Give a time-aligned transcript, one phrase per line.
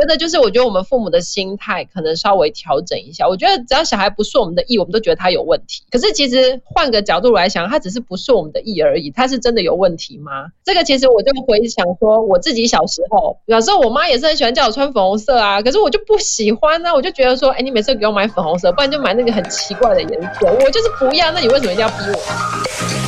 [0.00, 3.28] 觉得就是，我觉得我们父母的心态可能稍微调整一下。
[3.28, 5.82] 我觉得只要小孩不顺我们的意，我们都觉得他有问题。
[5.90, 10.46] 可是其实换个角度来想，他只是不顺我们的意而已，他是真的有问题吗？
[10.64, 21.30] 这个其实我就回想说，我自己小时候，有时候我妈也是很喜欢叫我穿粉红色啊，可是我就不喜欢啊，我就觉得说，哎，你每次给我买粉红色，不然就买那个很奇怪的颜色，我就是不要。
[21.32, 22.99] 那你为什么一定要逼我？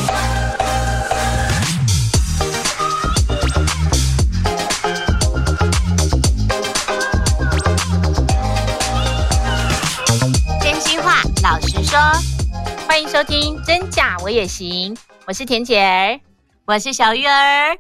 [13.13, 16.19] 收听《真假我也行》，我是田姐儿，
[16.65, 17.77] 我是小鱼儿。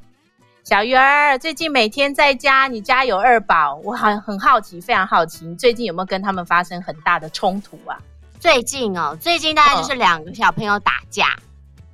[0.62, 7.96] 小鱼儿最近每天在家，你家有二宝，我很很好奇，非常好奇，你最近有没有跟他们发生很大的冲突啊？
[8.38, 11.34] 最近哦，最近大概就是两个小朋友打架。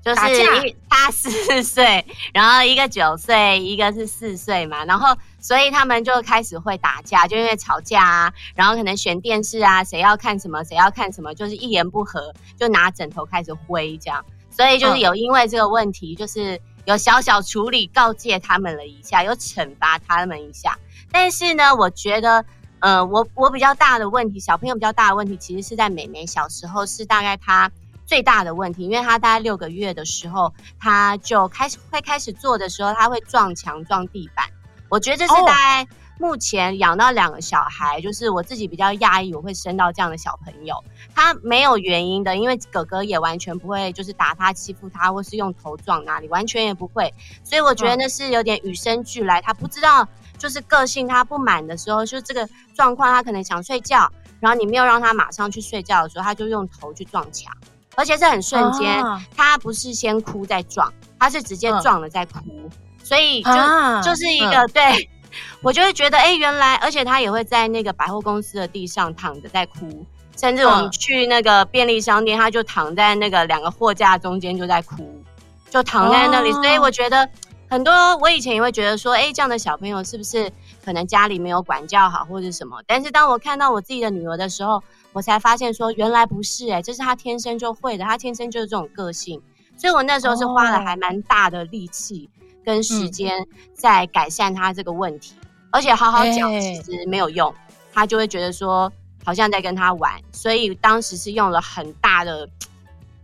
[0.05, 20.79] 哦就是他四岁， 然后一个九岁，一个是四岁嘛，然后所以他们就开始会打架，就因为吵架啊，然后可能选电视啊，谁要看什么，谁要看什么，就是一言不合就拿枕头开始挥这样，所以就是有因为这个问题，就是有小小处理，告诫他们了一下，有惩罚他们一下，
[21.13, 22.45] 但是呢，我觉得，
[22.81, 27.71] 呃，我我比较大的问题，小朋友比较大的问题，其实是在美美小时候，是大概他。
[28.09, 34.47] 最大的问题，因为他大概六个月的时候，他就开始会开始做的时候，他会撞墙撞地板。
[34.89, 35.87] 我觉得这是大概
[36.19, 38.03] 目前养到两个小孩，oh.
[38.03, 40.83] 就是我自己比较讶异，我会生到这样的小朋友。
[41.15, 47.13] 他没有原因的，因为哥哥也完全不会，就是打他、欺负他，或是用头撞哪里，完全也不会。
[47.45, 49.43] 所以我觉得那是有点与生俱来。
[49.43, 57.53] 他不知道，就是个性他不满的时候，就这个状况，他可能想睡觉，然后你没有让他马上去睡觉的时候，他就用头去撞墙。
[57.99, 62.71] 而且是很瞬间，啊、他不是先哭再撞，他是直接撞了再哭，啊、
[63.03, 65.11] 所以就、啊、就是一个、啊、对，
[65.63, 70.07] 我就会觉得，哎、欸，原来，而且他也会在那个百货公司的地上躺着在哭，
[70.37, 75.21] 甚至我们去那个便利商店，他就躺在那个两个货架中间就在哭，
[75.69, 77.29] 就躺在那里，啊、所以我觉得
[77.69, 80.49] 很多，我以前也会觉得说，哎、欸，这样的小朋友是不是
[80.89, 82.83] 可能家里没有管教好或者什么？
[82.87, 84.83] 但是当我看到我自己的女儿的时候。
[85.15, 89.41] 我才发现说，原来不是诶、这是他天生就会的，他天生就是这种个性，
[89.77, 92.29] 所以我那时候是花了还蛮大的力气
[92.63, 95.35] 跟时间在改善他这个问题，
[95.73, 97.53] 而且好好讲其实没有用，
[97.93, 98.93] 他就会觉得说
[99.25, 102.49] 好像在跟他玩，所以当时是用了很大的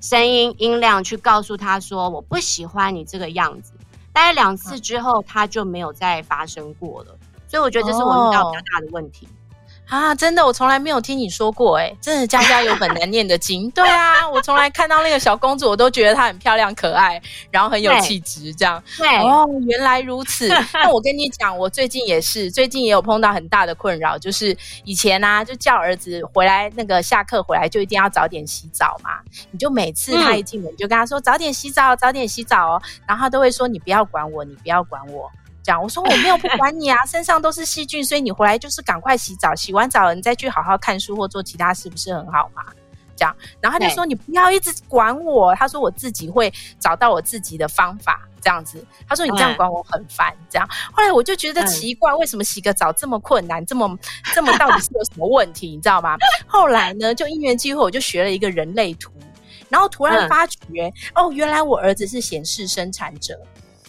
[0.01, 3.73] 声音音量去告诉他说，我不喜欢你这个样子，
[4.13, 7.17] 大概两次之后他就没有再发生过了，
[7.55, 9.29] 所以我觉得这是我遇到比较大的问题。
[9.87, 13.71] 啊，真的，我从来没有听你说过，哎，真的家家有本难念的经。
[13.71, 17.23] 对啊，我从来看到那个小公主，我都觉得她很漂亮可爱，
[17.53, 18.83] 然后很有气质，这样。
[18.97, 20.49] 对哦，原来如此。
[20.75, 29.21] 那我跟你讲，我最近也是，最近也有碰到很大的困扰，就是以前啊，就叫儿子回来，那个下课回来就一定要早点洗澡嘛。
[29.53, 35.31] 你就每次他一进门，就跟他说、嗯、早点洗澡，早点洗澡哦，然后他都会说你不要管我，你不要管我。
[35.65, 42.63] 讲，我说我没有不管你啊， 身上都是细菌，所以你回来就是赶快洗澡，洗完澡了你再去好好看书或做其他事，不是很好吗？
[43.17, 48.85] 这样，然后他就说你不要一直管我，他说我自己会找到我自己的方法，这样子。
[49.09, 50.69] 他说你这样管我很烦，这样。
[50.93, 53.99] 后来我就觉得奇怪，为什么洗个澡这么困难，这么
[54.35, 56.17] 这么到底是有什么问题，你知道吗？
[56.49, 59.13] 后来呢，就因缘际会，我就学了一个人类图，
[59.69, 63.41] 然后突然发觉，哦，原来我儿子是显示生产者。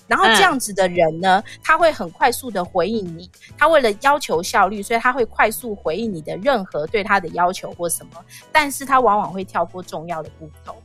[0.07, 3.29] 然后这样子的人呢，嗯、他会很快速的回应你。
[3.57, 8.23] 他为了要求效率，所以他会快速回应你的任何对他的要求或什么。
[8.51, 10.75] 但是他往往会跳过重要的步骤，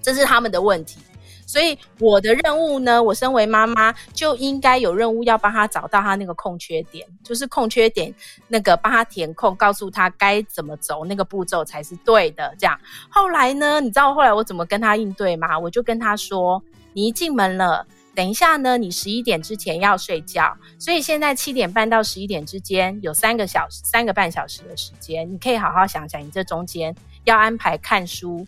[0.00, 1.00] 这是他们的问题。
[1.46, 8.14] 所以我的任务呢，我身为妈妈就应该有任务要帮他找到他那个空缺点，就是空缺点
[8.46, 12.54] 那个帮他填空，告诉他该怎么走，那个步骤才是对的。
[12.56, 12.80] 这样
[13.10, 15.58] 后来呢，你知道后来我怎么跟他应对吗？
[15.58, 16.62] 我就跟他说
[16.94, 26.94] ：“你一进门了。”等一下呢，你十一点之前要睡觉，所以现在七点半到十一点之间有三个小时、三个半小时的时间，你可以好好想想，你这中间
[27.24, 28.44] 要安排看书、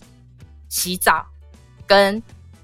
[0.68, 1.24] 洗澡
[1.86, 2.20] 跟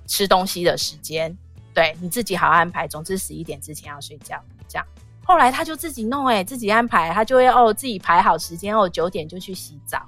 [0.06, 1.34] 吃东西的时间，
[1.72, 2.86] 对，你自己好好安排。
[2.88, 4.36] 总之十一点之前要睡觉，
[4.66, 4.84] 这样。
[5.24, 10.02] 后来他就自己弄，诶，自己安排，他就会哦自己排好时间，哦九点就去洗澡，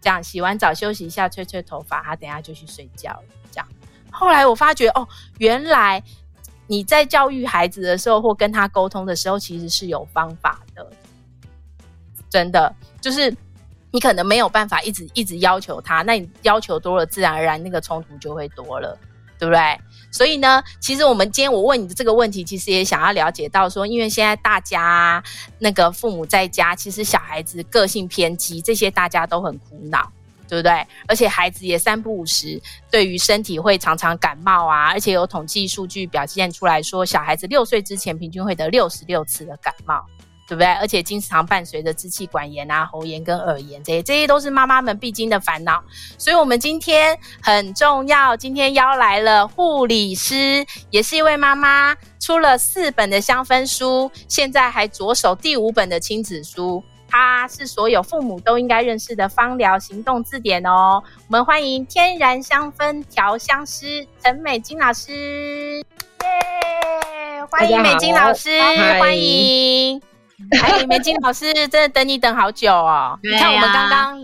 [0.00, 3.68] 这样洗完澡休息一下，吹吹头发，他等下就去睡觉了，这样。
[4.10, 6.02] 后来我发觉哦，原来。
[6.66, 10.86] 你在教育孩子的时候，或跟他沟通的时候，其实是有方法的。
[12.30, 13.32] 真的，就是
[13.90, 18.98] 你可能没有办法一直一直要求他，那你要求多了，自然而然那个冲突就会多了，
[19.38, 19.60] 对不对？
[20.10, 25.22] 所以呢，其实我们今天我问你的这个问题，其实也想要了解到说，因为现在大家
[25.58, 30.10] 那个父母在家，其实小孩子个性偏激，这些大家都很苦恼。
[30.54, 30.86] 对不对？
[31.08, 40.04] 而且孩子也三不五时，对于身体会常常感冒啊，而且有统计数据表现出来说，小孩子六岁之前平均会得六十六次的感冒，
[40.46, 40.72] 对不对？
[40.74, 45.82] 而且经常伴随着支气管炎啊、喉炎跟耳炎这些，这些都是妈妈们必经的烦恼。
[46.16, 56.80] 所以，我们今天很重要，今天邀来了护理师，也是一位妈妈，出了四本的香氛书，现在还着手第五本的亲子书。
[57.16, 61.00] 它是所有父母都应该认识的芳疗行动字典哦。
[61.28, 65.84] 我们欢迎天然香氛调香师陈美金老师，耶！
[67.48, 68.58] 欢迎美金老师，
[68.98, 70.02] 欢迎。
[70.50, 73.18] 哎，美金老师，真的等你等好久哦！
[73.22, 74.20] 你看我们刚刚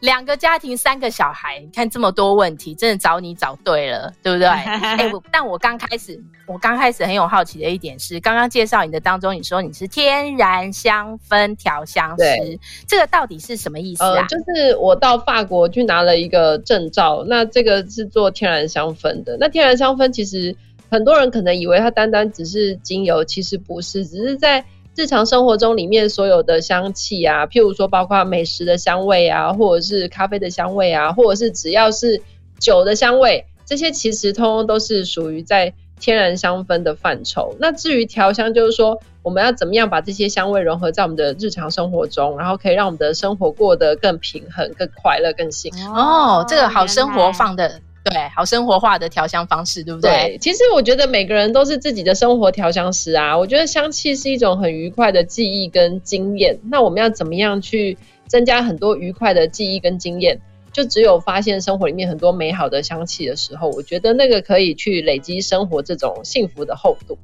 [0.00, 4.48] 两个家庭三个小孩，你看这么多问题，真的找你找对了，对不对？
[4.48, 14.12] 哎，但我刚开始，我刚开始很有好奇的一点是，刚刚介绍你的当中，你说你是天然香氛调香师，这个到底是什么意思啊？
[14.12, 19.36] 呃，就是我到法国去拿了一个证照，那这个是做天然香氛的。
[19.38, 20.56] 那天然香氛其实
[20.90, 24.64] 很多人可能以为它单单只是精油，其实不是，只是在。
[24.98, 32.20] 日常生活中里面所有的香气啊，譬如说包括美食的香味啊，或者是咖啡的香味啊，或者是只要是
[32.58, 37.54] 酒的香味，这些其实通通都是属于在天然香氛的范畴。
[37.60, 45.92] 那至于调香，就是说我们要怎么样把这些香味融合在我们的日常生活中，然后可以让我们的生活过得更平衡、更快乐、更幸福。
[45.92, 47.80] 哦，这个好生活放的。
[48.10, 50.10] 对，好生活化的调香方式，对不对？
[50.10, 53.36] 对，其实我觉得每个人都是自己的生活调香师啊。
[53.36, 56.58] 我觉得香气是一种很愉快的记忆跟经验。
[56.70, 57.96] 那我们要怎么样去
[58.26, 60.40] 增加很多愉快的记忆跟经验？
[60.70, 67.18] 就只有发现生活里面很多美好的香气的时候，我觉得那个可以去累积生活这种幸福的厚度。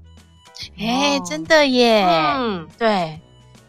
[0.78, 2.04] 哎，真的耶！
[2.04, 3.18] 嗯，对。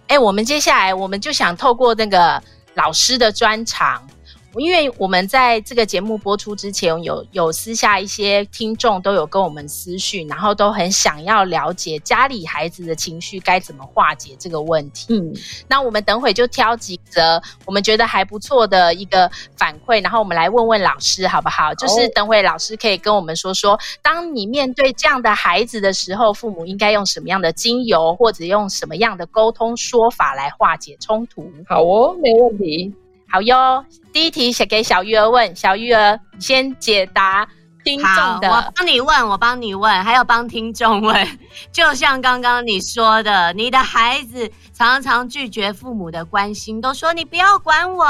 [0.08, 2.42] 哎，我们接下来我们就想透过那个
[2.74, 4.08] 老师的专长。
[4.58, 15.14] 因为我们在这个节目播出之前，有有私下一些听众都有跟我们私讯，然后都很想要了解家里孩子的情绪该怎么化解这个问题。
[15.14, 15.34] 嗯，
[15.68, 21.74] 那我们等会就挑几则我们觉得还不错的一个反馈，然后我们来问问老师好不好？
[21.76, 31.52] 就是等会老师可以跟我们说说，当你面对这样的孩子的时候，父母应该用什么样的精油，或者用什么样的沟通说法来化解冲突？
[31.68, 32.94] 好哦，没问题。
[33.36, 33.84] 好哟，
[34.14, 37.46] 第一题写给小鱼儿问，小鱼儿先解答
[37.84, 38.50] 听众的。
[38.50, 41.40] 我帮你问，我帮你问，还有帮听众问。
[41.70, 48.06] 就像刚刚你说的，你的孩子常常拒绝父母的关心，都说你不要管我，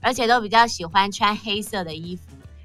[0.00, 2.22] 而且都比较喜欢穿黑色的衣服，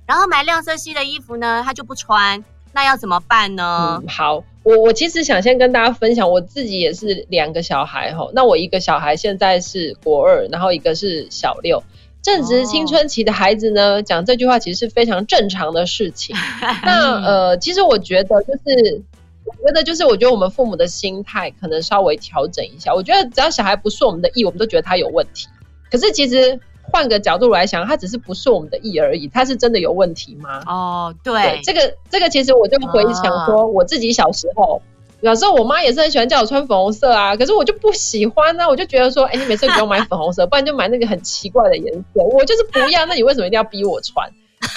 [0.07, 2.43] 然后买亮色系的衣服呢，他就不穿，
[2.73, 4.01] 那要怎么办呢？
[4.01, 11.83] 嗯，好，我我其实想先跟大家分享，我自己也是两个小孩哈，那我一个小孩现在是国二，然后一个是小六。
[12.21, 16.35] 正值青春期的孩子呢，讲、哦、这句话其实是非常正常的事情。
[16.85, 19.01] 那呃，其实我觉得就是，
[19.43, 22.93] 我觉得就是，我觉得我们父母的心态可能稍微调整一下。
[22.93, 25.47] 我觉得只要小孩不顺我们的意，我们都觉得他有问题。
[25.89, 26.59] 可是其实
[26.91, 30.61] 换个角度来想，他只是不是我们的意而已，他是真的有问题吗？
[30.65, 34.81] 哦，对，对这个这个其实我就回想说，我自己小时候。
[35.21, 43.05] 有时候我妈也是很喜欢叫我穿粉红色啊，可是我就不喜欢啊，我就觉得说，哎、欸，你每次给我买粉红色，不然就买那个很奇怪的颜色，我就是不要。
[43.05, 44.27] 那你为什么一定要逼我穿？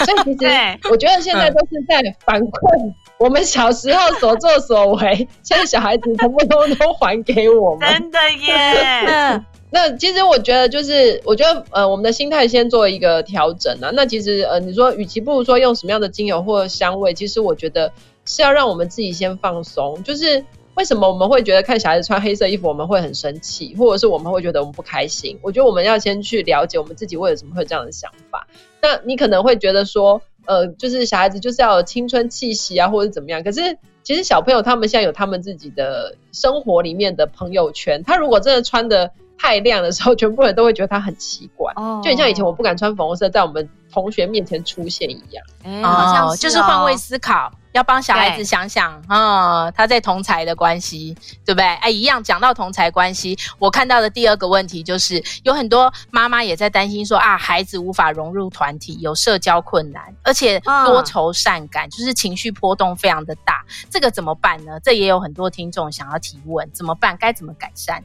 [0.05, 0.51] 所以其实
[0.91, 7.89] 我觉得现在都是在反馈我们小时候所作所为， 现在小孩子全部都都还给我们。
[7.89, 9.41] 真的耶。
[9.75, 13.91] 那其实我觉得就是，我觉得呃，我们的心态先做一个调整啊。
[13.93, 17.91] 那其实呃，你说与其不如说用什么样的精油或香味，其实我觉得。
[18.27, 25.37] 是要让我们自己先放松，就是为什么我们会觉得看小孩子穿黑色衣服我们会很生气，或者是我们会觉得我们不开心？
[25.43, 28.47] 我觉得我们要先去了解我们自己为什么会这样的想法。
[28.81, 33.43] 那你可能会觉得说，呃，就是小孩子就是要有青春气息啊，或者怎么样？
[33.43, 41.71] 可是其实小朋友他们现在有他们自己的生活里面的朋友圈，他如果真的穿的太亮的时候， 全部人都会觉得他很奇怪。
[41.75, 45.45] 哦，就很像以前我不敢穿粉红色在我们同学面前出现一样。
[45.63, 47.51] 哎，好像是哦，就是换位思考。
[47.73, 51.13] 要帮小孩子想想，嗯，他在同才的关系，
[51.45, 51.65] 对不对？
[51.65, 64.79] 哎，一样讲到同才关系，我看到的第二个问题就是，有很多妈妈也在担心说啊，孩子无法融入团体，有社交困难，而且多愁善感，嗯、就是情绪波动非常的大，这个怎么办呢？
[64.81, 67.17] 这也有很多听众想要提问，怎么办？
[67.17, 68.01] 该怎么改善？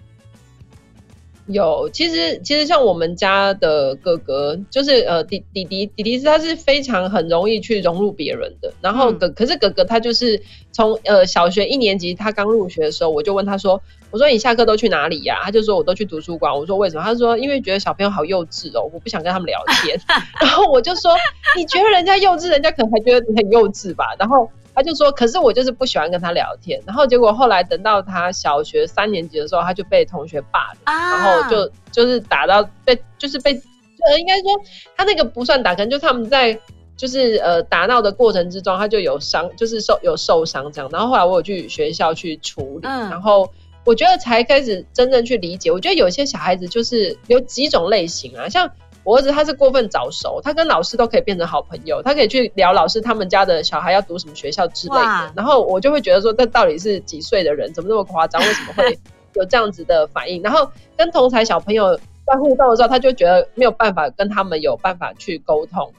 [1.47, 15.44] 有，其实其实像我们家的哥哥，就是呃弟弟弟弟弟是他是非常很容易去融入别人的，然后哥、嗯、可是哥哥他就是从呃小学一年级他刚入学的时候，我就问他说，我说你下课都去哪里呀、啊？
[15.47, 16.56] 他就说我都去图书馆。
[16.56, 17.02] 我说为什么？
[17.02, 20.00] 他说因为觉得小朋友好幼稚哦，我不想跟他们聊天。
[20.40, 21.12] 然后我就说
[21.56, 24.14] 你觉得人家幼稚，人家可能还觉得你很幼稚吧？
[24.18, 24.49] 然后。
[24.80, 34.58] 他就说：“可是我就是不喜欢跟他聊天。”然后结果后来等到他小学三年级的时候，他就被同学霸凌，啊、然后就就是打到被就是被呃，应该说
[34.96, 36.58] 他那个不算打，可能就他们在
[36.96, 40.88] 就是呃打闹的过程之中，他就有伤，就是受有受伤这样。
[40.90, 43.52] 然后后来我有去学校去处理，嗯、然后
[43.84, 45.70] 我觉得才开始真正去理解。
[45.70, 48.72] 我觉得有些小孩子就是有几种类型啊，像。
[49.11, 55.33] 我儿子他是过分早熟，他跟老师都可以变成好朋友，他可以去聊老师他们家的小孩要读什么学校之类的。
[55.35, 58.40] 然后我就会觉得说，这到底是几岁的人，怎么那么夸张？
[58.40, 58.97] 为什么会
[59.35, 60.40] 有这样子的反应？
[60.43, 65.93] 然后跟同才小朋友在互动的时候，他就觉得没有办法跟他们有办法去沟通。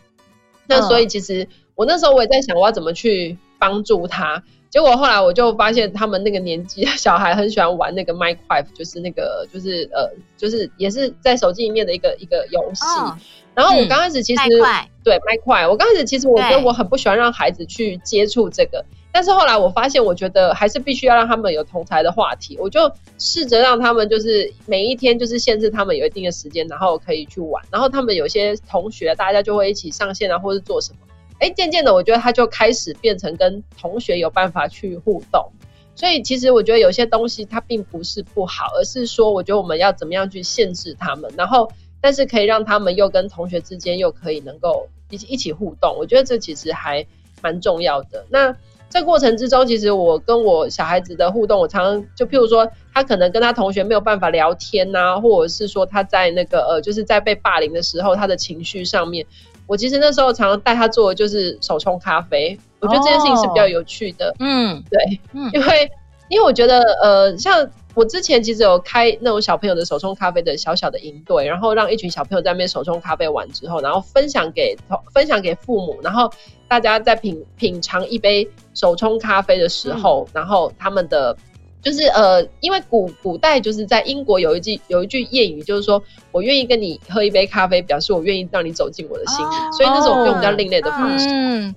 [0.66, 4.42] 那所以其实我那时候我也在想，我要怎么去帮助他。
[4.72, 12.86] 结果后来我就发现，他们那个年纪 小孩很喜欢玩那个 Minecraft，就是那个就是呃，就是也是在手机里面的一个一个游戏。
[12.86, 13.16] 哦、
[13.54, 22.58] 然后我刚开始其实、嗯、对 Minecraft，我刚开始其实我觉得我很不喜欢让孩子去接触这个，但是后来我发现，我觉得还是必须要让他们有同台的话题。
[22.58, 27.62] 我就试着让他们就是每一天就是限制他们有一定的时间，然后可以去玩。
[27.70, 31.00] 然后他们有些同学大家就会一起上线啊，或是做什么。
[31.42, 35.52] 哎，渐渐的，我觉得他就开始变成跟同学有办法去互动，
[35.96, 47.08] 所以其实我觉得有些东西它并不是不好，而是说我觉得我们要怎么样去限制他们，然后但是可以让他们又跟同学之间又可以能够一起一起互动，我觉得这其实还
[47.42, 48.24] 蛮重要的。
[48.30, 48.56] 那
[48.92, 59.26] 这过程之中，其实我跟我小孩子的互动，我常常就譬如说，他可能跟他同学没有办法聊天呐，或者是说他在那个呃，就是在被霸凌的时候，他的情绪上面。
[59.72, 64.36] 我其实那时候常常带他做的就是手冲咖啡，我觉得这件事情是比较有趣的。
[64.40, 65.90] 嗯，对，嗯，因为
[66.28, 74.78] 因为我觉得呃，像我之前其实有开那种小朋友的手冲咖啡的小小的营队，然后让一群小朋友在那边手冲咖啡完之后，然后分享给
[75.14, 76.30] 分享给父母，然后
[76.68, 81.34] 大家在品品尝一杯手冲咖啡的时候，嗯、然后他们的。
[81.82, 91.28] 就是呃，因为古古代就是在英国有一句有一句谚语，就是说我愿意跟你喝一杯咖啡，表示我愿意让你走进我的心里，哦、所以那是我们用比较另类的方式。
[91.30, 91.76] 嗯。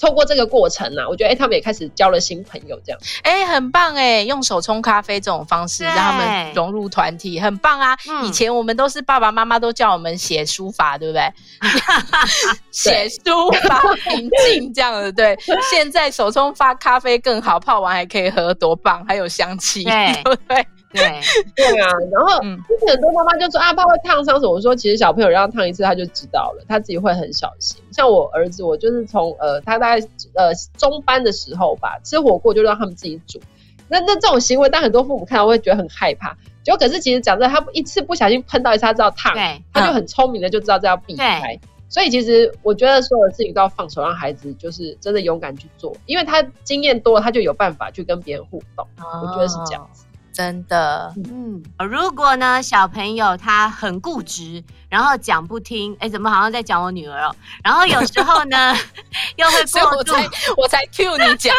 [0.00, 7.96] 透过这个过程呢、啊，我觉得哎、欸，他们也开始交了新朋友，这样哎、欸，很棒哎，用手冲咖啡这种方式让他们融入团体，很棒啊！
[8.08, 11.32] 嗯、以前我们都是爸爸妈妈都叫我们写书法，对不对？
[12.70, 15.36] 写书法平静这样的，对。
[15.70, 19.04] 现在手冲发咖啡更好，泡完还可以喝，多棒！
[19.06, 20.66] 还有香气，对， 对不对？
[20.96, 21.20] 对
[21.54, 24.50] 对啊，然后就是很多妈妈就说啊，怕会烫伤什么。
[24.52, 27.80] 我说其实小朋友让他烫一次他就知道了，他自己会很小心。
[27.92, 33.40] 像我儿子，我就是从呃他大概呃中班的时候吧，吃火锅就让他们自己煮。
[33.88, 36.36] 那那这种行为，但很多父母看到会觉得很害怕。
[36.64, 39.32] 就可是其实讲真的，他一次不小心喷到一次，他知道烫，
[39.72, 41.56] 他就很聪明的就知道这要避开。
[41.88, 48.84] 所以其实我觉得所有的事情都要放手，让孩子就是真的勇敢去做，因为他经验多了，他就有办法去跟别人互动。
[48.98, 50.04] 哦、我觉得是这样子。
[50.36, 57.34] 真的，嗯，如果呢，小朋友他很固执，然后讲不听，哎、欸，怎么好像在讲我女儿哦？
[57.64, 58.76] 然后有时候呢，
[59.36, 60.28] 又会过度，我才
[60.58, 61.56] 我才 cue 你讲，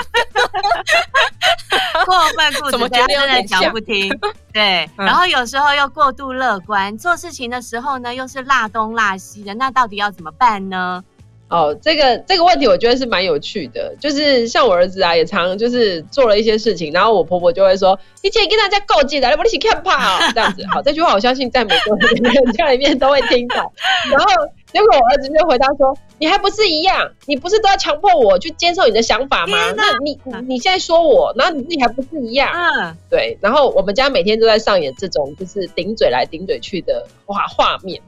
[2.06, 4.12] 过分固执，怎么觉得真的讲不听？
[4.54, 11.04] 对，然后有时候又过度乐观，做事情的时候呢，又是辣东辣西的，那到底要怎么办呢？
[11.50, 23.72] 哦，这个这个问题我觉得是蛮有趣的，就是像我儿子啊，也常就是做了一些事情，然后我婆婆就会说：“你姐跟大家够劲的，你不一起看怕哦。”这样子，好，这句话我相信在每个人家里面都会听到。
[24.12, 24.28] 然后
[24.74, 27.10] 结果我儿子就回答说：“你还不是一样？
[27.28, 29.72] 你不是都要强迫我去接受你的想法吗？
[29.78, 32.52] 那你你现在说我，然后你自己还不是一样？
[32.54, 33.38] 嗯，对。
[33.40, 38.02] 然后我们家每天都在上演这种就是顶嘴来顶嘴去的哇画面。”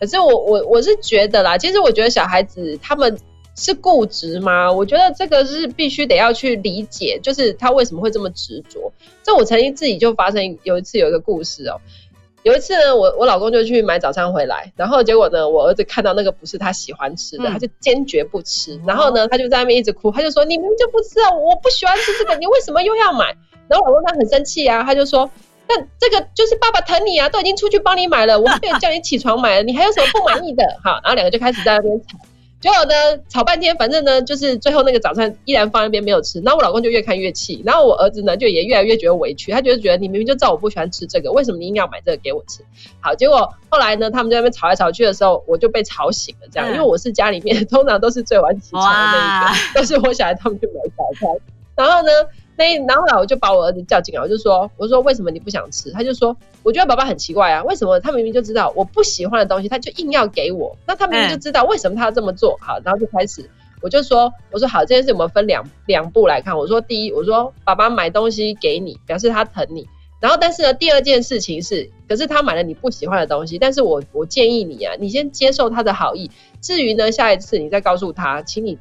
[0.00, 3.18] 可是我我我是觉得啦，其实我觉得小孩子他们
[3.54, 4.72] 是固执吗？
[4.72, 8.90] 我觉得这个是必须得要去理解，就是他为什么会这么执着。
[9.22, 11.80] 这我曾经自己就发生有一次有一个故事哦、喔，
[12.44, 23.36] 有一次呢，我我老公就去买早餐回来，然后结果呢，我儿子看到那个不是他喜欢吃的，嗯、他就坚决不吃，然后呢，他就在那边一直哭，他就说：“你明明就不吃啊，我不喜欢吃这个，你为什么又要买？”
[23.68, 25.30] 然后我老公他很生气啊，他就说。
[25.72, 30.64] 那这个就是爸爸疼你啊，都已经出去帮你买了，我没有叫你起床买了，你还有什么不满意的？
[30.82, 32.18] 好，然后两个就开始在那边吵。
[32.60, 32.92] 结果呢，
[33.28, 36.40] 吵半天，反正呢，就是最后那个早餐依然放在那边没有吃。
[36.40, 42.62] 然后我老公就越看越气，然后我儿子呢就也越来越觉得委屈，他就是觉得你明明就知道我不喜欢吃这个，为什么你硬要买这个给我吃？
[43.00, 51.30] 好，结果后来呢，他们在那边吵来吵去的时候，我就被吵醒了，这样，因为我是家里面通常都是最晚起床的那一个，但是我小孩他们去买早餐，
[51.76, 52.10] 然后呢。
[52.60, 60.76] 那然后呢我就把我儿子叫进来，我就说：“我说为什么你不想吃？”他就说：“我觉得爸爸很奇怪啊，为什么他明明就知道我不喜欢的东西，他就硬要给我？
[60.86, 62.58] 那他明明就知道为什么他要这么做？
[62.60, 63.48] 好，然后就开始，
[63.80, 66.58] 我就说：我说好，这件事我们分两两步来看。
[66.58, 69.88] 我说第一，我说爸爸买东西给你，表示他疼你。
[70.20, 76.30] 然后但是呢，第二件事情是，可是他买了你不喜欢的东西，但是我我建议你啊，你先接受他的好意。
[76.60, 78.78] 至于呢，下一次你再告诉他，请你。”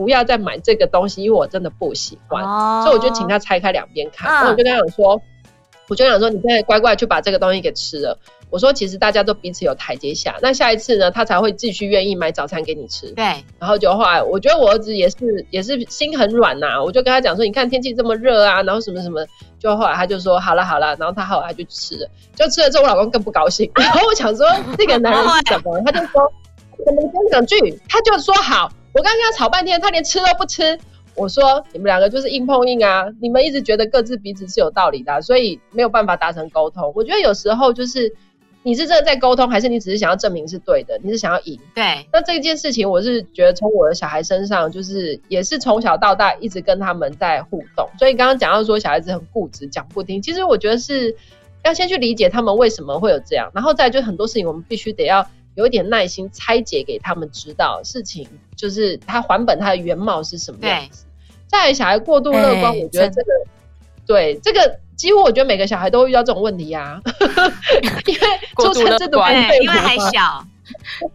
[0.00, 4.32] 不要再买这个东西，因为我真的不喜欢，哦、所以我就请他拆开两边看。
[4.32, 5.20] 然后我就跟他讲说，
[5.88, 8.18] 我就想说，你现在乖乖去把这个东西给吃了。
[8.48, 13.08] 我说，其实大家都彼此有台阶下，那下一次呢，他才会继续愿意买早餐给你吃。
[13.12, 13.24] 对。
[13.58, 19.20] 然后就后来，我觉得我儿子也是也是心很软呐、啊，我就跟他讲说，你看天气这么热啊，然后什么什么，
[19.58, 23.70] 就后来他就说好了好了，然后他后来他就吃了，就吃了之后，我老公更不高兴。
[23.74, 25.78] 然后我想说，这个男人是什么？
[25.84, 26.32] 他就说，
[26.86, 27.56] 怎么讲两句，
[27.88, 28.70] 他就说好。
[28.92, 30.78] 我刚刚跟他吵半天，他连吃都不吃。
[31.16, 33.04] 我说你们两个就是硬碰硬啊！
[33.20, 36.92] 你们一直觉得各自彼此是有道理的，所以没有办法达成沟通。
[36.94, 38.14] 我觉得有时候就是
[38.62, 40.98] 你是真的在沟通，还是你只是想要证明是对的？
[41.02, 41.58] 你是想要赢？
[41.74, 42.06] 对。
[42.12, 47.88] 那这件事情，我是觉得从我的小孩身上，就是也是从小到大一直跟他们在互动。
[47.98, 50.22] 所以刚刚讲到说小孩子很固执，讲不听。
[50.22, 51.14] 其实我觉得是
[51.64, 55.26] 要先去理解他们为什么会有这样，然后再就很多事情我们必须得要。
[55.54, 61.06] 有一点耐心拆解给他们知道事情，就是他还本他的原貌是什么样子。
[61.46, 63.30] 再小孩过度乐观，我觉得这个
[64.06, 67.02] 对这个几乎我觉得每个小孩都会遇到这种问题呀、 啊，
[68.06, 68.20] 因为
[68.56, 70.44] 出生制度不对，因为还小，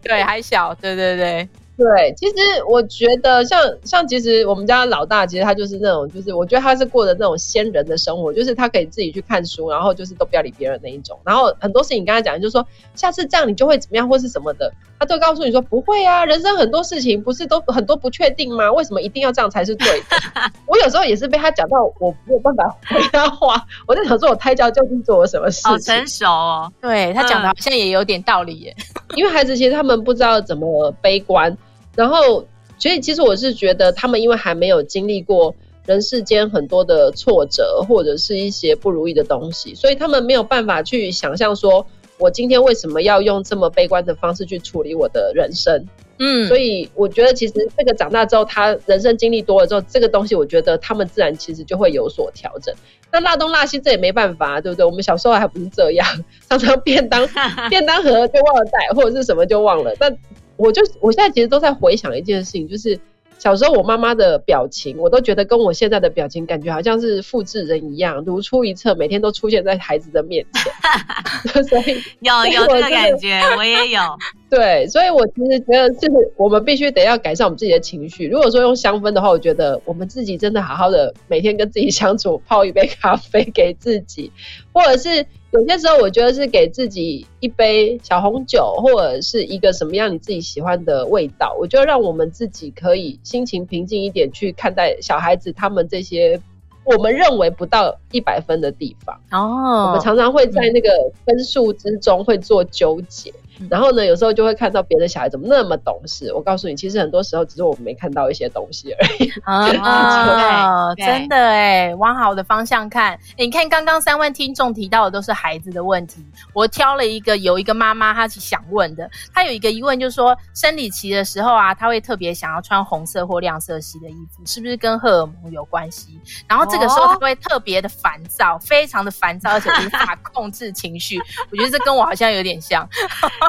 [0.02, 1.48] 对还小，对对对。
[1.76, 2.34] 对，其实
[2.66, 11.18] 我觉得像像其实我们家老大，其实他就是那种，就是我觉得他是过的那种仙人的生活，就是他可以自己去看书，然后就是都不要理别人那一种。
[11.22, 18.72] 然后很多事情跟他讲，就是说下次这样你就会怎么样或是什么的，他都告诉你说不会啊，人生很多事情不是都很多不确定吗？
[18.72, 20.16] 为什么一定要这样才是对的？
[20.66, 25.70] 我有时候也是被他讲到我没有办法回他话，我在想说我胎教究竟做了什么事情？
[25.70, 28.74] 好成熟哦，对他讲的好像也有点道理耶，
[29.14, 31.54] 因为孩子其实他们不知道怎么悲观。
[31.96, 32.44] 然后，
[32.78, 35.54] 所以其实我是觉得，他们因为还没有经历过
[35.86, 41.86] 人世间很多的挫折，或者是一些不如意的东西，所以他们没有办法去想象说，
[42.18, 45.86] 我今天为什么要用这么悲观的方式去处理我的人生？
[46.18, 52.74] 嗯，所以我觉得其实这个长大之后，他人生经历多了之后，这个东西我觉得他们自然其实就会有所调整。
[53.12, 54.84] 那辣东辣西这也没办法，对不对？
[54.84, 56.06] 我们小时候还不是这样，
[56.48, 57.26] 常常便当
[57.70, 60.14] 便当盒就忘了带，或者是什么就忘了，但。
[60.56, 62.98] 我就我现在其实都在回想一件事情，就是
[63.38, 71.62] 小时候我妈妈的表情，我都觉得跟我现在的表情感觉好像是复制人一样，如出一辙，每天都出现在孩子的面前。
[71.64, 74.00] 所以 有有这个感觉，我也有。
[74.48, 78.26] 对，所以我其实觉得，就是我们必须得要改善我们自己的情绪。
[78.26, 84.32] 如果说用香氛的话，我觉得我们自己真的好好的每天跟自己相处，泡一杯咖啡给自己，
[84.72, 85.26] 或者是。
[85.56, 91.56] 有些时候，我觉得是给自己一杯小红酒，或者是一个什么样你自己喜欢的味道。
[91.58, 96.38] 我觉得让我们自己可以心情平静一点去看待小孩子他们这些
[96.84, 99.18] 我们认为不到一百分的地方。
[99.30, 100.90] 哦，我们常常会在那个
[101.24, 103.32] 分数之中会做纠结。
[103.70, 106.32] 然后呢，有时候就会看到别的小孩怎么那么懂事。
[106.32, 109.30] 我告诉你，其实很多时候只是我们没看到一些东西而已。
[109.44, 113.18] 啊， 真的哎，往好的方向看。
[113.36, 126.20] 你看刚刚三位听众提到的都是孩子的问题，我挑了一个，有一个妈妈她是想问的，她有一个疑问，就是说生理期的时候啊，她会特别想要穿红色或亮色系的衣服，是不是跟荷尔蒙有关系？
[126.48, 131.18] 然后这个时候她会特别的烦躁，非常的烦躁，而且无法控制情绪。
[131.50, 132.86] 我觉得这跟我好像有点像。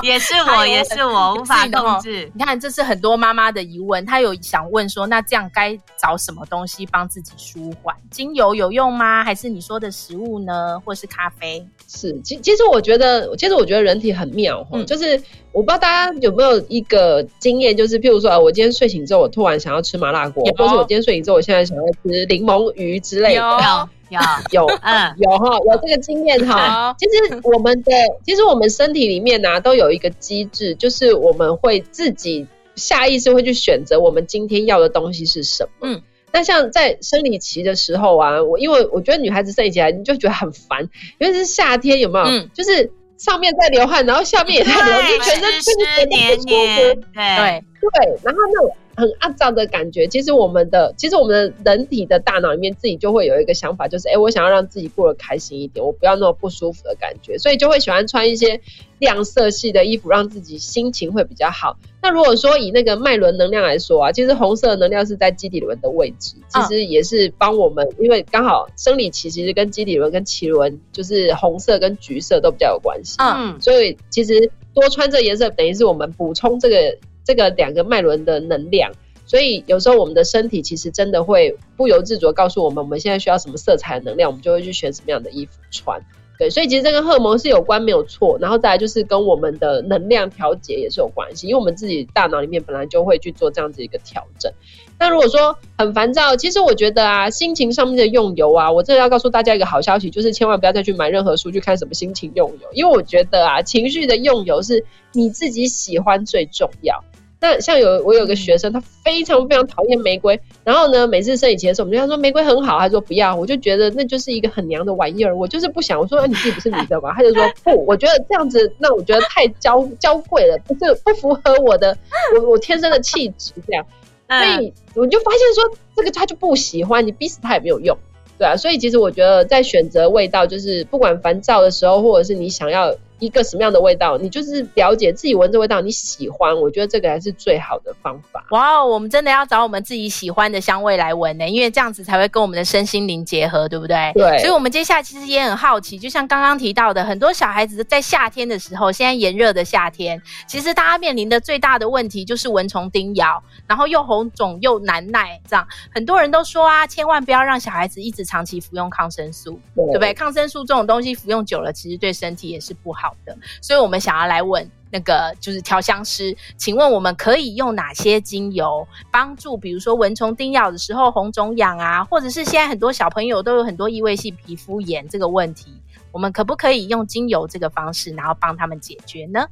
[0.02, 2.30] 也是我，也是我无法控制。
[2.34, 4.06] 你看，这是很多妈妈的疑问。
[4.06, 7.96] 她有想问说，那这样该找什么东西帮自己舒缓？
[8.10, 9.24] 精油有用吗？
[9.24, 10.80] 还是你说的食物呢？
[10.84, 11.66] 或是咖啡？
[11.88, 23.90] 是，其其实我觉得，其实我觉得人体很妙哈、嗯，就是我不知道大家有没有一个经验，就是譬如说，我今天睡醒之后，我突然想要吃麻辣锅，或是我今天睡醒之后，我现在想要吃柠檬鱼之类的。
[24.10, 24.20] 有
[24.52, 27.92] 有嗯有哈有这个经验哈，其实我们的
[28.26, 35.70] 其实我们身体里面呢、啊、都有一个机制，就是我们会自己下意识会去选择我们今天要的东西是什么。
[35.82, 42.26] 嗯，那像在生理期的时候啊，我因为我觉得女孩子生理期来你就觉得很烦，尤其是夏天有没有？
[42.26, 48.76] 嗯，就是上面在流汗，然后下面也在流，就全身湿湿黏黏，对对对，然后那种。
[48.98, 58.60] 很肮脏的感觉，其实我们的，其实我们的人体的大脑里面自己就会有一个想法，就是，哎，我想要让自己过得开心一点，我不要那么不舒服的感觉，所以就会喜欢穿一些
[58.98, 61.78] 亮色系的衣服，让自己心情会比较好。
[62.02, 76.98] 那如果说以那个脉轮能量来说啊，其实红色能量是在基底轮的位置，其实也是帮我们，因为刚好生理期其实跟基底轮跟脐轮就是红色跟橘色都比较有关系，嗯，所以其实多穿这颜色等于是我们补充这个。
[77.28, 78.94] 这个两个脉轮的能量，
[79.26, 86.02] 所以有时候我们的身体其实真的会不由自主告诉我们，我们现在需要什么色彩的能量，我们就会去选什么样的衣服穿。
[86.40, 88.38] 对，所以其实这跟荷尔蒙是有关，没有错。
[88.40, 94.54] 然后再来就是跟我们的能量调节也是有关系，因为我们自己大脑里面本来就会去做这样子一个调整。
[95.00, 107.04] 那如果说很烦躁，其实我觉得啊，心情上面的用油啊，我这要告诉大家一个好消息，就是千万不要再去买任何书去看什么心情用油，因为我觉得啊，情绪的用油是你自己喜欢最重要。
[107.40, 116.00] 那像有我有个学生，他非常非常讨厌玫瑰，然后呢，每次生理期的时候，我们就跟他说玫瑰很好，他说不要，我就觉得那就是一个很娘的玩意儿，我就是不想。
[116.00, 117.14] 我说，啊，你自己不是女的吗？
[117.16, 121.96] 他就说 不，我觉得这样子，那我觉得太娇娇贵了，不是不符合我的
[122.34, 123.86] 我我天生的气质这样，
[124.28, 127.96] 所以我就发现说这个他就不喜欢，你逼死他也没有用，
[128.40, 132.96] 对啊，所以其实我觉得在选择味道，就是不管烦躁的时候，或者是你想要。
[133.20, 138.46] 一个什么样的味道，你就是了解自己闻这味道，你喜欢，我觉得这个还是最好的方法。
[138.52, 144.12] 哇，wow, 我们真的要找我们自己喜欢的香味来闻呢，因为这样子才会跟我们的身心灵结合，对不对？
[144.14, 144.38] 对。
[144.40, 160.14] 所以，我们接下来其实也很好奇，就像刚刚提到的，很多小孩子在夏天的时候，现在炎热的夏天，其实大家面临的最大的问题就是蚊虫叮咬，然后又红肿又难耐，这样很多人都说啊，千万不要让小孩子一直长期服用抗生素，对，对不对？
[160.14, 163.07] 抗生素这种东西服用久了，其实对身体也是不好。
[163.08, 175.72] 好的，所以我们想要来问那个就是调香师，请问我们可以用哪些精油帮助，比如说蚊虫叮咬的时候红肿痒啊，或者是现在很多小朋友都有很多异味性皮肤炎这个问题，
[176.12, 179.48] 我们可不可以用精油这个方式，然后帮他们解决呢？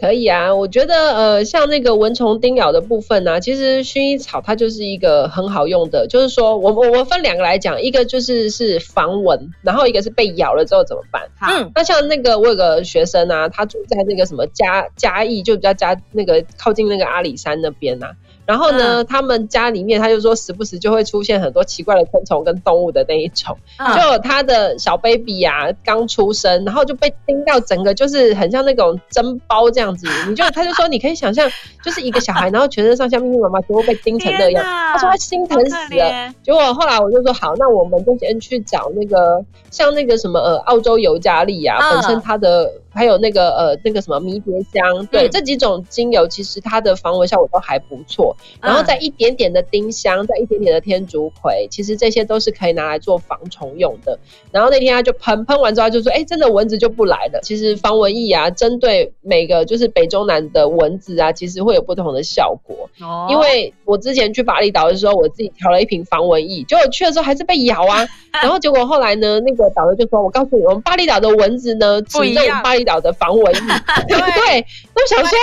[0.00, 11.28] 可以啊，我觉得呃，像那个蚊虫叮咬的部分呢、啊，其实薰衣草它就是一个很好用的，就是说我我我分两个来讲，一个就是是防蚊，然后一个是被咬了之后怎么办？
[11.40, 18.12] 嗯，那像那个我有个学生啊，他住在那个什么嘉嘉义，就比较嘉那个靠近那个阿里山那边啊。
[18.48, 23.54] 然后呢，嗯、他们家里面他就说，时不时就会出现很多奇怪的昆虫跟动物的那一种。
[23.76, 30.08] 嗯、就他的小 baby 啊，刚出生，然后就被叮到整个就是很像那种针包这样子。
[30.26, 31.46] 你就他就说，你可以想象，
[31.84, 34.64] 就是一个小孩，然后全身上下密密麻麻全部被叮成那样。
[34.64, 36.32] 他说他心疼死了。
[36.42, 42.72] 结果后来我就说好，那我们就先去找那个像那个什么呃澳洲尤加利啊，嗯、本身它的。
[42.98, 48.36] 还有那个呃那个什么迷迭香，对、嗯、这几种精油，其实它的防蚊效果都还不错。
[48.60, 54.18] 然后再一点点的丁香，再一点点的天竺葵，其实这些都是可以拿来做防虫用的。
[54.50, 62.90] 然后那天他就喷喷完之后，就说：“哎，真的蚊子就不来了。”其实防蚊液啊，针对每个就是北中南的蚊子啊，其实会有不同的效果。
[63.00, 63.28] 哦。
[63.30, 68.04] 因为我之前去巴厘岛的时候，我自己调了一瓶防蚊液，结果去的时候还是被咬啊。
[68.42, 73.60] 然后结果后来呢，那个导游就说：“我告诉你，我们巴厘岛的蚊子呢，只用巴厘。”的防蚊液，
[74.08, 74.60] 对不对？
[74.94, 75.38] 都想说，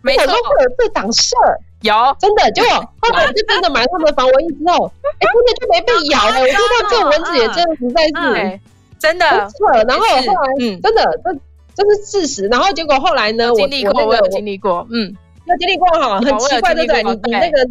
[0.00, 6.40] 没想说会有这档事儿，有真的，结果后来我就真的买了他们的防蚊液之后，哎，真的就没被咬了。
[6.40, 8.60] 我觉得这种蚊子也真的实在是
[8.98, 9.70] 真的错。
[9.86, 11.32] 然后后来，嗯，真的这
[11.74, 12.46] 这是事实。
[12.48, 15.14] 然后结果后来呢，我经历过，我有经历过，嗯，
[15.46, 17.02] 有经历过哈，很奇怪，对不对？
[17.02, 17.68] 你你那个。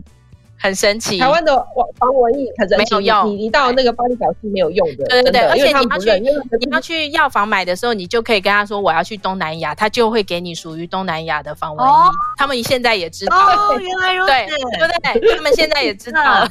[0.61, 1.55] 很神奇，台湾的
[1.97, 5.05] 防蚊液很神奇，没有用，你你到那个巴厘岛是没有用的。
[5.05, 11.93] 对对对，而且你要去你要去药房买的时候，你就可以跟他说我要去东南亚，他就会给你属于东南亚的防蚊液。
[12.37, 16.47] 他们现在也知道，哦，原来如此，对对对，他们现在也知道。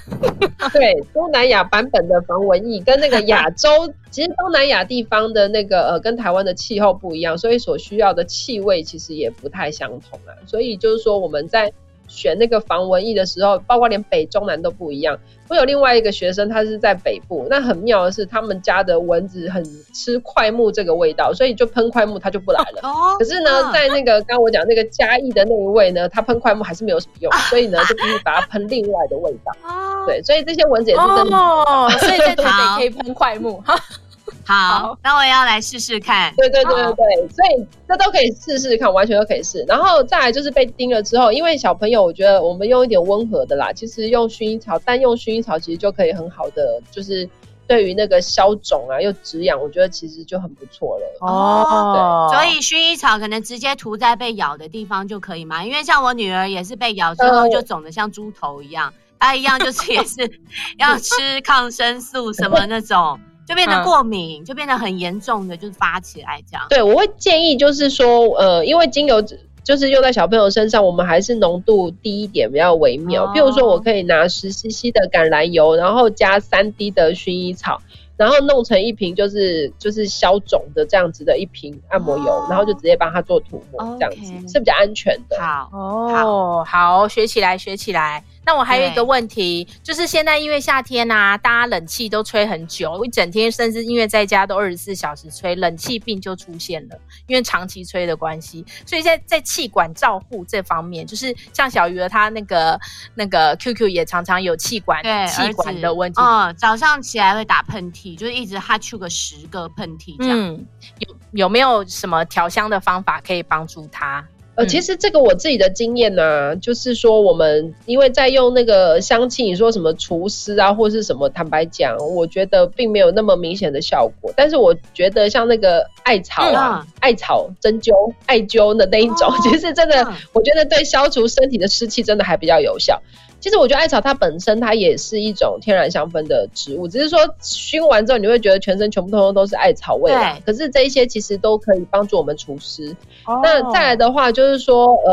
[0.72, 3.68] 对，东南亚版本的防蚊液跟那个亚洲，
[4.10, 10.34] 其实东南亚地方的那个呃跟台湾的气候不一样，所以所需要的气味其实也不太相同啊。
[10.46, 11.72] 所以就是说我们在。
[12.10, 15.16] 选那个防蚊疫的时候，包括连北中南都不一样。
[15.48, 22.88] 我有另外一个学生，他是在北部，那很妙的是，他们家的蚊子很吃快木这个味道，所以就喷快木，它就不来了。
[22.88, 29.52] 哦、可是呢，在那个刚刚我讲那个嘉义的那一位呢，他喷快木还是没有什么用，所以呢，就必须把它喷另外的味道。
[29.64, 31.36] 哦、对，所以这些蚊子也是真的。
[31.36, 33.62] 哦，所以在台北可以喷快木。
[34.50, 36.34] 好，那我也要来试试看。
[36.34, 39.64] 对对对对对，所以这都可以试试看，完全都可以试。
[39.68, 47.30] 然后再来就是被叮了之后，因为小朋友，我觉得我们用一点温和的啦，其实用薰衣草，单用薰衣草其实就可以很好的，就是
[47.68, 51.16] 对于那个消肿啊又止痒，我觉得其实就很不错了。
[51.20, 55.64] 哦，对，所以薰衣草可能直接涂在被咬的地方就可以嘛？
[55.64, 60.28] 因为像我女儿也是被咬之后就肿得像猪头一样，她、呃、一样就是也是
[60.78, 63.20] 要吃抗生素什么那种。
[63.50, 66.64] 就变得过敏，嗯、就变得很严重的，就是发起来这样。
[66.70, 69.20] 对，我会建议就是说，呃，因为精油
[69.64, 73.24] 就是用在小朋友身上，我们还是浓度低一点比较微妙。
[73.24, 77.82] 哦、比如说，我可以拿十 CC 的橄榄油，然后加三滴的薰衣草，
[78.16, 85.36] 然后弄成一瓶就是就是消肿的这样子的一瓶按摩油，哦、然后就直接帮他做涂抹，这样子是比较安全的。
[85.40, 88.24] 好哦，好，学起来，学起来。
[88.44, 98.64] 那我还有一个问题，就是现在因为夏天呐、啊，大家冷气都吹很久，一整天，甚至因为在家都二十四小时吹，冷气病就出现了，因为长期吹的关系。
[98.86, 102.80] 所以在在气管照护这方面，就是像小鱼儿他那个
[103.14, 106.20] 那个 QQ 也常常有气管气管的问题。
[106.20, 110.38] 哦，早上起来会打喷嚏，就是一直哈出个十个喷嚏这样。
[110.38, 110.66] 嗯，
[110.98, 114.26] 有有没有什么调香的方法可以帮助他？
[114.60, 124.30] 呃，其实这个我自己的经验呢、就是说我们因为在用那个香气，你说什么除湿啊，或是什么，坦白讲，我觉得并没有那么明显的效果。
[124.36, 133.00] 但是我觉得像那个艾草啊、嗯、艾草针灸、艾灸的那一种，哦、其实真的，我觉得对消除身体的湿气真的还比较有效。
[133.40, 140.12] 其实我觉得艾草它本身它也是一种天然香氛的植物，只是说熏完之后你会觉得全身全部通通都是艾草味
[140.44, 142.94] 可是这一些其实都可以帮助我们除湿。
[143.24, 145.12] 哦、那再来的话就是说，呃，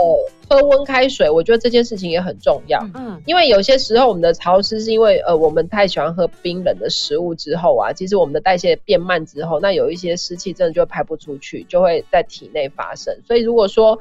[0.50, 2.80] 喝温开水，我觉得这件事情也很重要。
[2.96, 13.18] 嗯，因为有些时候我们的潮湿是因为呃我们太喜欢喝冰冷的食物之后啊，其实我们的代谢变慢之后，那有一些湿气真的就排不出去，就会在体内发生。
[13.26, 13.98] 所以如果说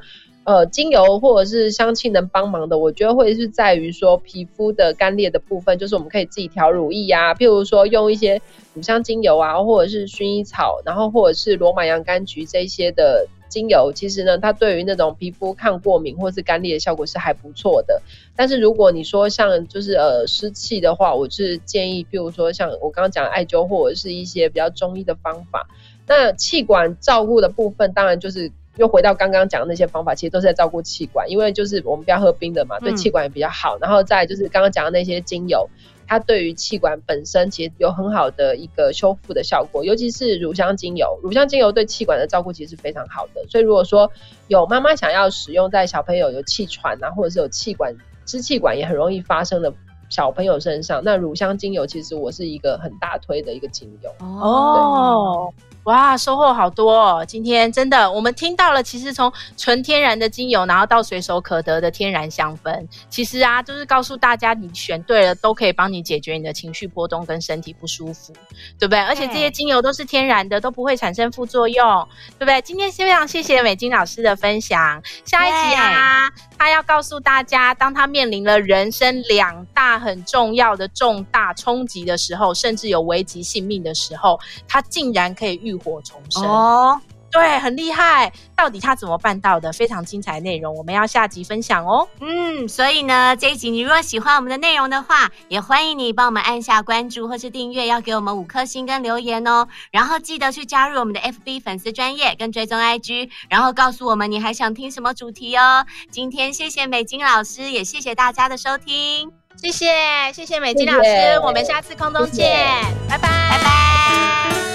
[0.47, 8.41] 呃，精油或者是香气能帮忙的，我觉得会是在于说皮肤的干裂的部分，就是我们可以自己调乳液啊，譬如说用一些
[8.73, 18.01] 乳香精油啊，或者是薰衣草，然后或者是罗马洋甘菊这些的精油，其实呢，它对于那种皮肤抗过敏或是干裂的效果是还不错的。
[18.33, 25.67] 但是如果你说像就是呃湿气的话，我是建议，譬如说像我刚刚讲艾灸或者是一些比较中医的方法。
[26.07, 28.53] 那气管照顾的部分，当然就是。
[28.77, 33.77] 又回到刚刚讲的那些方法，其实都是在照顾气管，因为就是我们不要喝冰的嘛，对气管也比较好。
[33.77, 35.69] 嗯、然后再就是刚刚讲的那些精油，
[36.07, 43.45] 它对于气管本身其实有很好的一个修复的效果，尤其是乳香精油，乳香精油对气管的照顾其实是非常好的。
[43.49, 44.11] 所以如果说
[44.47, 49.73] 有妈妈想要使用在小朋友有气喘啊，或者是有气管支气管也很容易发生的
[50.09, 55.53] 小朋友身上，那乳香精油其实我是一个很大推的一个精油哦。
[55.87, 57.25] 哇，收获好多哦！
[57.25, 68.33] 今天真的，我们听到了，其实从纯天然的精油，然后到随手可得的天然香氛，其实啊，就是告诉大家，你选对了，都可以帮你解决你的情绪波动跟身体不舒服，
[68.77, 68.99] 对不对？
[68.99, 72.61] 而且这些精油都是天然的，都不会产生副作用，对不对？
[72.63, 75.01] 今天非常谢谢美金老师的分享。
[75.23, 85.76] 下一集啊，他要告诉大家，当他面临了人生两大很重要的重大冲击的时候，甚至有危及性命的时候，他竟然可以预。
[85.77, 86.99] 浴火重生哦，
[87.31, 88.31] 对，很厉害。
[88.55, 89.71] 到底他怎么办到的？
[89.71, 92.07] 非常精彩内容，我们要下集分享哦。
[92.21, 99.67] 嗯，所以呢，这一集你如果喜欢我们的内容的话，也欢迎你帮我们按下关注或是订阅，要给我们五颗星跟留言哦。
[99.91, 105.85] 然后记得去加入我们的 FB 粉丝专业跟追踪 IG，然后告诉我们你还想听什么主题哦。
[106.09, 114.66] 今天谢谢美金老师，也谢谢大家的收听，谢谢谢谢美金老师，谢谢我们下次空中见，谢谢拜拜拜拜。